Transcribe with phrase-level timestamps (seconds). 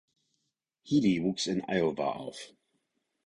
[0.81, 2.53] Healy wuchs in Iowa auf.